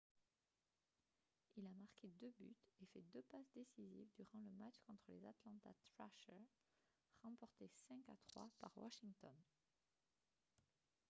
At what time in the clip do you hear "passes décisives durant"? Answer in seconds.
3.29-4.39